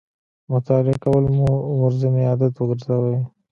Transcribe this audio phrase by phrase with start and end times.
[0.51, 1.47] مطالعه کول مو
[1.81, 3.17] ورځنی عادت وګرځوئ